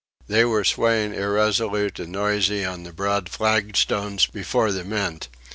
[0.27, 5.29] They were swaying irresolute and noisy on the broad flagstones before the Mint.